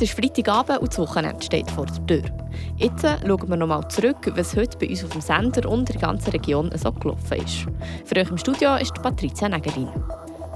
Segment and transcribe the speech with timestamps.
[0.00, 2.22] Es ist Freitagabend und das Wochenende steht vor der Tür.
[2.78, 6.30] Jetzt schauen wir nochmal zurück, was heute bei uns auf dem Sender und der ganzen
[6.30, 7.66] Region so gelaufen ist.
[8.06, 9.90] Für euch im Studio ist Patricia Negerin.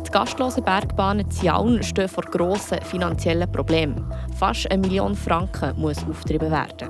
[0.07, 4.11] Die gastlosen Bergbahnen Ziaun stehen vor grossen finanziellen Problemen.
[4.35, 6.89] Fast eine Million Franken muss aufgetrieben werden.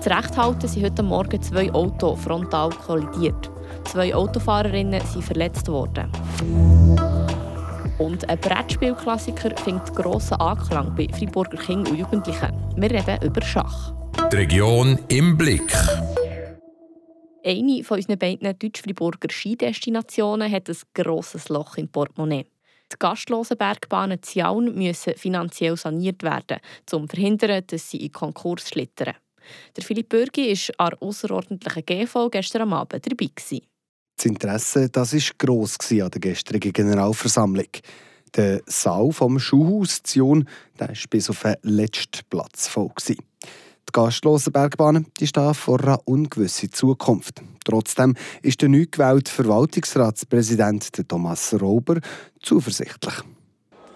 [0.00, 3.50] Zu Recht halten sind heute Morgen zwei Autos frontal kollidiert.
[3.82, 6.08] Zwei Autofahrerinnen sind verletzt worden.
[7.98, 12.52] Und ein Brettspielklassiker findet grossen Anklang bei Freiburger Kindern und Jugendlichen.
[12.76, 13.94] Wir reden über Schach.
[14.30, 15.72] Die Region im Blick.
[17.42, 22.44] Eine von unseren beiden Deutsch-Friburger Skidestinationen hat ein grosses Loch im Portemonnaie.
[22.92, 26.58] Die gastlosen Bergbahnen Ziaun müssen finanziell saniert werden,
[26.92, 29.14] um zu verhindern, dass sie in Konkurs schlittern.
[29.76, 33.30] Der Philipp Bürgi war an der außerordentlichen GV gestern am Abend dabei.
[33.34, 33.66] Gewesen.
[34.16, 37.68] Das Interesse das war gross an der gestrigen Generalversammlung.
[38.34, 42.90] Der Saal vom Schulhaus Zion war bis auf den letzten Platz voll.
[43.08, 43.16] Die
[43.92, 47.42] gastlosen Bergbahnen die stehen vor einer ungewissen Zukunft.
[47.64, 52.00] Trotzdem ist der neu gewählte Verwaltungsratspräsident Thomas Rober
[52.40, 53.14] zuversichtlich.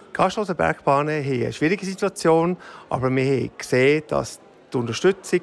[0.09, 2.57] Die gastlosen Bergbahnen haben eine schwierige Situation,
[2.89, 4.39] aber wir haben gesehen, dass
[4.71, 5.41] die Unterstützung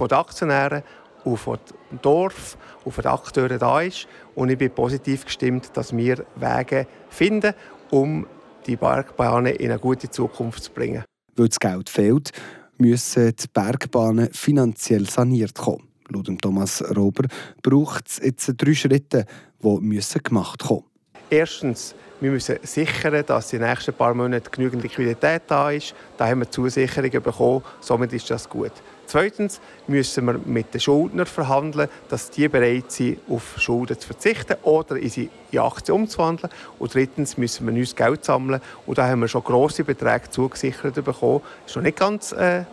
[0.00, 0.82] der Aktionäre
[1.24, 1.58] von
[1.90, 4.06] dem Dorf von den Akteuren da ist.
[4.34, 7.54] Und ich bin positiv gestimmt, dass wir Wege finden,
[7.90, 8.26] um
[8.66, 11.04] die Bergbahnen in eine gute Zukunft zu bringen.
[11.36, 12.30] Weil das Geld fehlt,
[12.78, 15.88] müssen die Bergbahnen finanziell saniert kommen.
[16.08, 17.28] Laut Thomas Rober
[17.62, 19.24] braucht es jetzt drei Schritte,
[19.62, 20.84] die gemacht werden
[21.30, 25.94] Erstens, wir müssen sichern, dass in den nächsten paar Monaten genügend Liquidität da ist.
[26.16, 28.72] Da haben wir Zusicherungen bekommen, somit ist das gut.
[29.06, 34.56] Zweitens müssen wir mit den Schuldnern verhandeln, dass die bereit sind, auf Schulden zu verzichten
[34.62, 36.50] oder in sie in Aktien umzuwandeln.
[36.78, 38.60] Und drittens müssen wir neues Geld sammeln.
[38.86, 41.42] Und da haben wir schon grosse Beträge zugesichert bekommen.
[41.66, 42.64] Ist noch nicht ganz äh,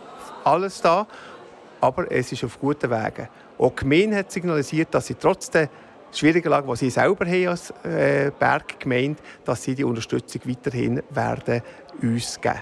[0.44, 1.06] alles da,
[1.80, 3.28] aber es ist auf guten Wegen.
[3.58, 5.68] Auch die Gemeinde hat signalisiert, dass sie trotz der
[6.18, 11.62] schwierigen Lage, die sie selber haben als äh, Berggemeinde, dass sie die Unterstützung weiterhin werden
[12.00, 12.60] uns geben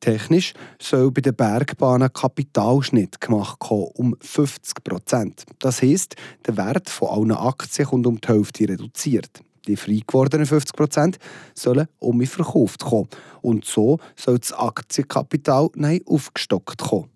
[0.00, 5.44] Technisch soll bei den Bergbahnen Kapitalschnitt gemacht kommen, um 50 Prozent.
[5.58, 6.14] Das heisst,
[6.46, 9.40] der Wert von allen Aktien kommt um die Hälfte reduziert.
[9.66, 11.18] Die frei gewordenen 50 Prozent
[11.54, 13.08] sollen um verkauft kommen.
[13.42, 17.10] Und so soll das Aktienkapital neu aufgestockt kommen.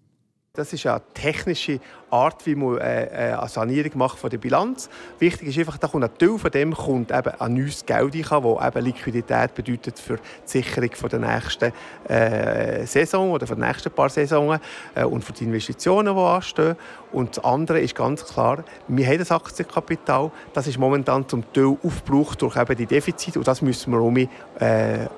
[0.55, 1.81] Das ist eine technische
[2.11, 4.91] Art, wie man äh, äh, eine Sanierung macht von der Bilanz.
[5.19, 8.67] Wichtig ist einfach, dass ein Teil von dem kommt eben ein neues Geld rein, das
[8.67, 11.73] eben Liquidität bedeutet für die Sicherung der nächsten
[12.07, 14.61] äh, Saison oder für die nächsten paar Saisonen
[15.09, 16.77] und für die Investitionen, die anstehen.
[17.13, 21.79] Und das andere ist ganz klar, wir haben das Aktienkapital, das ist momentan zum Teil
[21.83, 24.29] aufgebraucht durch eben die Defizite und das müssen wir um äh,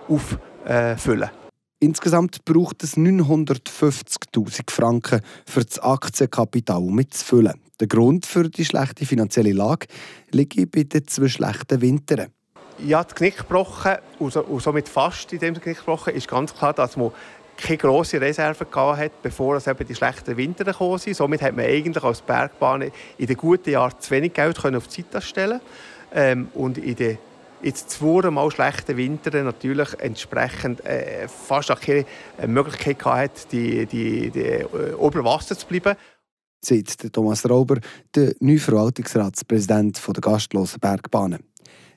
[0.09, 1.31] auffüllen.
[1.81, 7.61] Insgesamt braucht es 950.000 Franken für das Aktienkapital mitzufüllen.
[7.81, 9.89] Der Grund für die schlechte finanzielle Lage
[10.31, 12.29] liegt bei den zwei schlechten Wintern.
[12.79, 16.97] Ja, das Knick gebrochen und somit fast in dem Knick gebrochen ist ganz klar, dass
[16.97, 17.11] man
[17.57, 21.17] keine grosse Reserve hat, bevor es eben die schlechten Winter gekommen sind.
[21.17, 25.03] Somit hat man eigentlich als Bergbahn in den guten Jahren zu wenig Geld auf die
[25.03, 25.61] Seite stellen
[26.13, 27.19] ähm, und in den
[27.65, 32.05] jetzt zweimal schlechten Winter natürlich entsprechend äh, fast keine
[32.47, 35.97] Möglichkeit hatte, die, die, die äh, ober Wasser zu bleiben.
[36.61, 37.79] Sagt Thomas Rauber,
[38.15, 41.41] der neue Verwaltungsratspräsident der gastlosen Bergbahnen.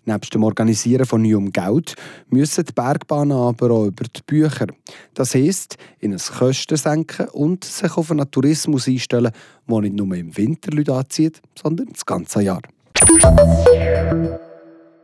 [0.03, 1.95] Neben dem Organisieren von neuem Geld
[2.29, 4.67] müssen die Bergbahnen aber auch über die Bücher.
[5.13, 9.33] Das heisst, ihnen Kosten senken und sich auf einen Tourismus einstellen,
[9.69, 12.61] der nicht nur im Winter Leute anzieht, sondern das ganze Jahr.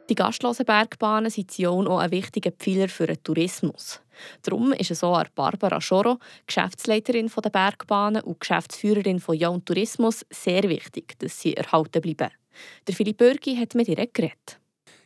[0.09, 4.01] Die gastlosen Bergbahnen sind Sion auch ein wichtiger Pfeiler für den Tourismus.
[4.41, 10.63] Darum ist es an Barbara Schoro, Geschäftsleiterin der Bergbahnen und Geschäftsführerin von Jon Tourismus, sehr
[10.63, 12.31] wichtig, dass sie erhalten bleiben.
[12.85, 14.59] Der Philipp Bürgi hat mit ihr geredet.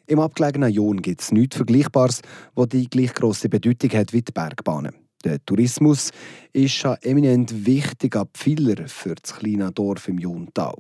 [0.07, 2.21] Im abgelegenen Jon gibt es nichts Vergleichbares,
[2.55, 5.06] das die gleich grosse Bedeutung hat wie die Bergbahnen.
[5.25, 6.11] Der Tourismus
[6.53, 10.75] ist ein eminent wichtiger Pfeiler für das kleine Dorf im Jontal.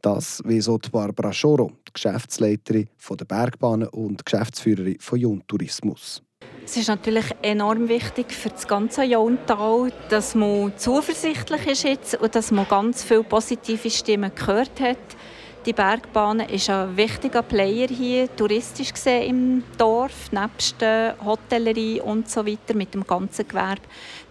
[0.00, 6.22] Das wie so Barbara Schoro, die Geschäftsleiterin der Bergbahnen und Geschäftsführerin von Jun Tourismus.
[6.64, 12.34] Es ist natürlich enorm wichtig für das ganze Jontal, dass man zuversichtlich ist jetzt und
[12.34, 14.98] dass man ganz viele positive Stimmen gehört hat.
[15.64, 22.28] Die Bergbahn ist ein wichtiger Player hier, touristisch gesehen im Dorf, nebst der Hotellerie und
[22.28, 23.82] so weiter mit dem ganzen Gewerbe.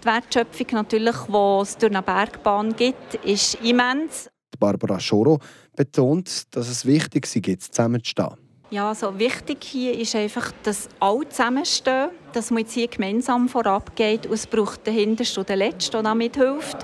[0.02, 4.30] Die Wertschöpfung natürlich, die es durch eine Bergbahn gibt, ist immens.
[4.60, 5.40] Barbara Schoro
[5.74, 8.41] betont, dass es wichtig ist, zusammenzustehen.
[8.74, 14.26] Ja, also wichtig hier ist einfach, dass alle zusammenstehen, dass man jetzt hier gemeinsam vorabgeht
[14.26, 16.78] und es braucht den Hintersten und den Letzten, der da mithilft.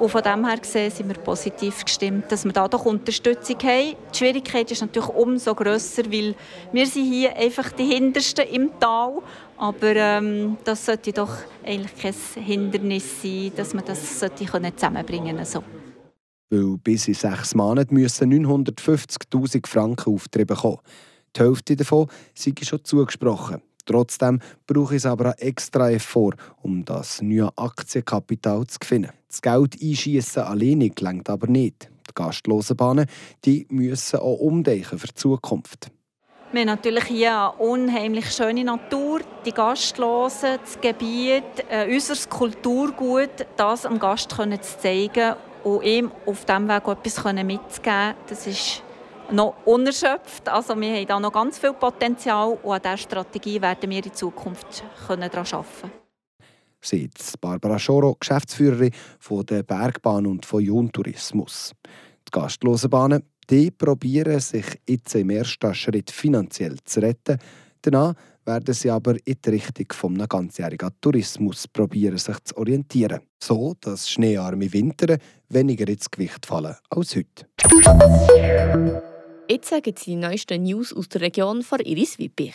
[0.00, 3.94] Und von dem her gesehen sind wir positiv gestimmt, dass wir da doch Unterstützung haben.
[4.12, 6.34] Die Schwierigkeit ist natürlich umso grösser, weil
[6.72, 9.22] wir sind hier einfach die Hintersten im Tal.
[9.58, 15.68] Aber ähm, das sollte doch eigentlich kein Hindernis sein, dass man das sollte zusammenbringen sollte.
[16.50, 20.78] Weil bis in sechs Monaten müssen 950'000 Franken Aufträge kommen.
[21.38, 23.62] Die Hälfte davon sei schon zugesprochen.
[23.86, 29.12] Trotzdem brauche es aber einen extra Effort, um das neue Aktienkapital zu gewinnen.
[29.28, 31.90] Das Geld einschießen alleine gelangt aber nicht.
[32.08, 33.06] Die Gastlosenbahnen
[33.44, 35.90] die müssen auch umdenken für die Zukunft.
[36.50, 43.46] Wir haben natürlich hier eine unheimlich schöne Natur, die Gastlosen, das Gebiet, äh, unser Kulturgut,
[43.56, 48.14] das dem Gast zu zeigen und ihm auf diesem Weg etwas mitzugeben.
[48.28, 48.82] Das ist
[49.30, 50.48] noch unerschöpft.
[50.48, 54.14] Also wir haben da noch ganz viel Potenzial und an dieser Strategie werden wir in
[54.14, 55.90] Zukunft daran arbeiten
[56.80, 61.72] Sagt Barbara Schoro, Geschäftsführerin von der Bergbahn und von Jun Tourismus.
[62.26, 67.38] Die Gastlosenbahnen die probieren sich jetzt im ersten Schritt finanziell zu retten.
[67.80, 68.14] Danach
[68.44, 73.20] werden sie aber in die Richtung eines ganzjährigen Tourismus probieren, sich zu orientieren.
[73.42, 75.16] So, dass schneearme Winter
[75.48, 77.46] weniger ins Gewicht fallen als heute.
[79.50, 82.54] Jetzt gibt es die neuesten News aus der Region von Iris Wippich.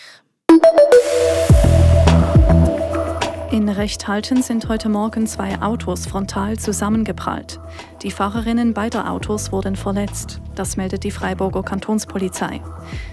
[3.52, 7.60] In Rechthalten sind heute Morgen zwei Autos frontal zusammengeprallt.
[8.04, 10.40] Die Fahrerinnen beider Autos wurden verletzt.
[10.54, 12.62] Das meldet die Freiburger Kantonspolizei.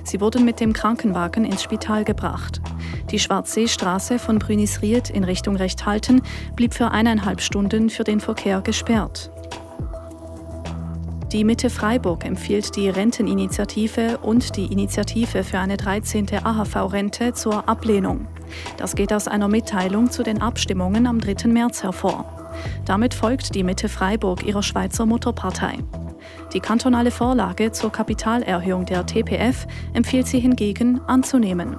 [0.05, 2.61] Sie wurden mit dem Krankenwagen ins Spital gebracht.
[3.11, 6.21] Die Schwarzseestraße von Brünisried in Richtung Rechthalten
[6.55, 9.31] blieb für eineinhalb Stunden für den Verkehr gesperrt.
[11.33, 16.27] Die Mitte Freiburg empfiehlt die Renteninitiative und die Initiative für eine 13.
[16.43, 18.27] AHV-Rente zur Ablehnung.
[18.79, 21.47] Das geht aus einer Mitteilung zu den Abstimmungen am 3.
[21.47, 22.25] März hervor.
[22.85, 25.79] Damit folgt die Mitte Freiburg ihrer Schweizer Mutterpartei.
[26.53, 31.77] Die kantonale Vorlage zur Kapitalerhöhung der TPF empfiehlt sie hingegen anzunehmen.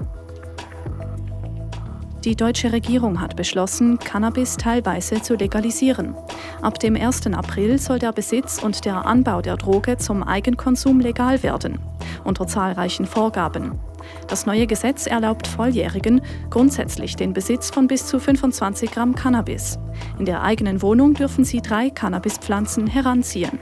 [2.23, 6.15] Die deutsche Regierung hat beschlossen, Cannabis teilweise zu legalisieren.
[6.61, 7.25] Ab dem 1.
[7.33, 11.79] April soll der Besitz und der Anbau der Droge zum Eigenkonsum legal werden,
[12.23, 13.79] unter zahlreichen Vorgaben.
[14.27, 16.21] Das neue Gesetz erlaubt Volljährigen
[16.51, 19.79] grundsätzlich den Besitz von bis zu 25 Gramm Cannabis.
[20.19, 23.59] In der eigenen Wohnung dürfen sie drei Cannabispflanzen heranziehen.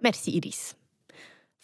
[0.00, 0.76] Merci, Iris.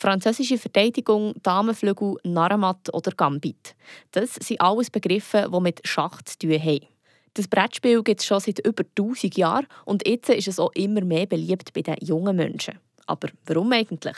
[0.00, 3.74] Französische Verteidigung, Damenflügel, Narrenmatt oder Gambit.
[4.12, 6.86] Das sind alles Begriffe, die mit Schach zu tun haben.
[7.34, 11.04] Das Brettspiel gibt es schon seit über 1000 Jahren und jetzt ist es auch immer
[11.04, 12.78] mehr beliebt bei den jungen Menschen.
[13.04, 14.16] Aber warum eigentlich?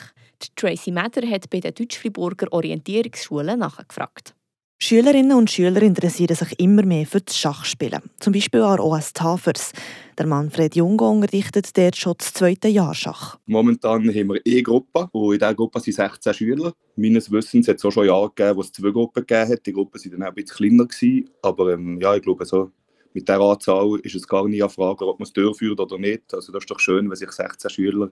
[0.55, 4.33] Tracy Mather hat bei den Deutsch-Friburger Orientierungsschulen nachgefragt.
[4.85, 8.01] Schülerinnen und Schüler interessieren sich immer mehr für das Schachspielen.
[8.19, 9.71] Zum Beispiel an OS Tafers.
[10.17, 13.37] Der Manfred Jungo unterrichtet dort schon das zweite Jahr Schach.
[13.45, 16.73] Momentan haben wir eine Gruppe und in dieser Gruppe sind 16 Schüler.
[16.97, 19.65] Meines Wissens hat es auch schon Jahre gegeben, wo es zwei Gruppen gegeben hat.
[19.65, 20.85] Die Gruppen waren dann auch ein bisschen kleiner.
[20.85, 21.29] Gewesen.
[21.41, 22.69] Aber ähm, ja, ich glaube, so
[23.13, 26.33] mit dieser Anzahl ist es gar nicht eine Frage, ob man es durchführt oder nicht.
[26.33, 28.11] Also das ist doch schön, wenn sich 16 Schüler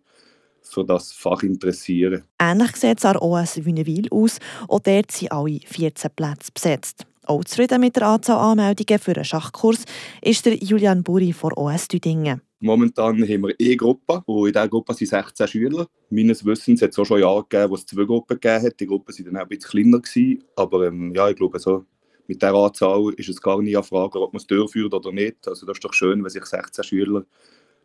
[0.62, 2.24] für das Fach interessieren.
[2.40, 4.38] Ähnlich sieht es an OS Wünnewil aus.
[4.68, 7.06] Auch dort sind alle 14 Plätze besetzt.
[7.26, 9.86] Auch zufrieden mit der Anzahl Anmeldungen für einen Schachkurs
[10.22, 12.42] ist der Julian Buri von OS Düdingen.
[12.60, 15.88] Momentan haben wir eine Gruppe und in dieser Gruppe sind 16 Schüler.
[16.10, 18.80] Meines Wissens hat es auch schon Jahre gegeben, wo es zwei Gruppen gegeben hat.
[18.80, 20.00] Die Gruppen waren dann auch ein bisschen kleiner.
[20.00, 20.44] Gewesen.
[20.56, 21.86] Aber ähm, ja, ich glaube, so
[22.28, 25.48] mit dieser Anzahl ist es gar nicht eine Frage, ob man es durchführt oder nicht.
[25.48, 27.26] Also das ist doch schön, wenn sich 16 Schüler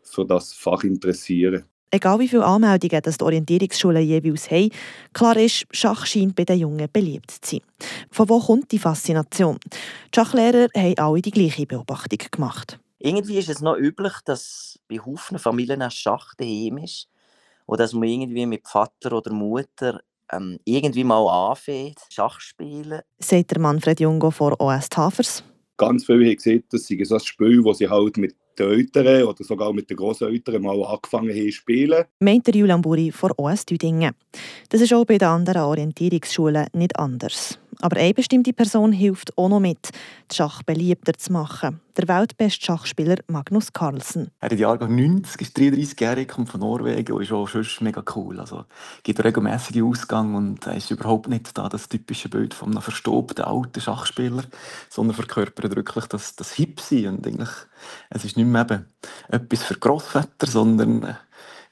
[0.02, 1.64] für das Fach interessieren.
[1.90, 4.70] Egal wie viele Anmeldungen das die Orientierungsschulen jeweils haben,
[5.12, 7.60] klar ist, Schach scheint bei den Jungen beliebt zu sein.
[8.10, 9.58] Von wo kommt die Faszination?
[9.64, 12.78] Die Schachlehrer haben alle die gleiche Beobachtung gemacht.
[12.98, 17.08] Irgendwie ist es noch üblich, dass bei Haufen Familien ein Schach daheim ist
[17.66, 20.00] und dass man irgendwie mit Vater oder Mutter
[20.32, 23.00] ähm, irgendwie mal anfängt, Schach spielen.
[23.18, 25.44] Sagt der Manfred Jungo von OS Tafers.
[25.76, 29.24] Ganz viele haben gesehen, dass sie so ein Spiel, das sie halt mit den Eltern
[29.24, 32.04] oder sogar mit den Großeltern mal angefangen haben zu spielen.
[32.20, 34.14] Meint der Julian Buri von OS Düdingen.
[34.68, 37.58] Das ist auch bei den anderen Orientierungsschulen nicht anders.
[37.80, 39.90] Aber eine bestimmte Person hilft auch noch mit,
[40.28, 41.80] das Schach beliebter zu machen.
[41.96, 44.30] Der weltbeste Schachspieler Magnus Carlsen.
[44.40, 48.38] Er ist Jahrgang 90, ist 33-jährig, kommt von Norwegen und ist auch schon mega cool.
[48.38, 48.64] Also
[49.02, 53.44] gibt regelmäßige Ausgang und er ist überhaupt nicht da das typische Bild von einem verstobten
[53.44, 54.44] alten Schachspieler,
[54.90, 57.08] sondern verkörpert wirklich das, das Hip-Sein.
[57.08, 57.50] Und eigentlich,
[58.10, 58.86] es ist nicht mehr eben
[59.28, 61.16] etwas für Großväter, sondern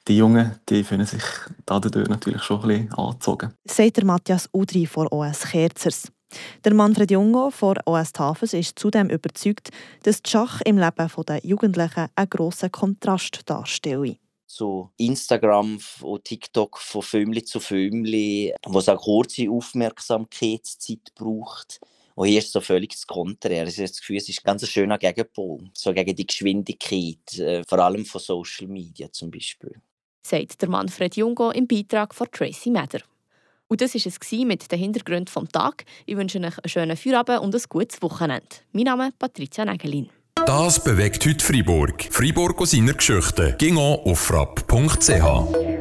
[0.09, 1.23] die Jungen die fühlen sich
[1.67, 3.55] dadurch natürlich schon ein bisschen angezogen.
[3.65, 6.13] Sagt der Matthias Udri von OS Kerzers.
[6.65, 9.71] Der Manfred Jungo von OS Tafels ist zudem überzeugt,
[10.03, 14.17] dass die Schach im Leben der Jugendlichen einen grossen Kontrast darstelle.
[14.47, 21.81] So Instagram und TikTok von Filmli zu Filmli, wo es auch kurze Aufmerksamkeitszeit braucht.
[22.15, 23.67] Und hier ist so völlig das Konträr.
[23.67, 25.71] Ich habe das Gefühl, es ist ganz ein schöner Gegenpol.
[25.73, 29.81] So gegen die Geschwindigkeit, äh, vor allem von Social Media zum Beispiel.
[30.27, 33.01] Sagt der Manfred Jungo im Beitrag von Tracy Mather.
[33.69, 35.87] Und das war es mit den Hintergründen des Tages.
[36.07, 38.47] Ich wünsche euch einen schönen Feierabend und ein gutes Wochenende.
[38.73, 40.09] Mein Name ist Patricia Nägelin.
[40.47, 42.09] Das bewegt heute Freiburg.
[42.11, 43.55] Freiburg aus seiner Geschichte.
[43.59, 45.74] Ging auf frapp.ch.